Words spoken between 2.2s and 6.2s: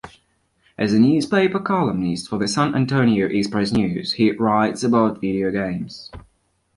for the "San Antonio Express-News" he writes about video games.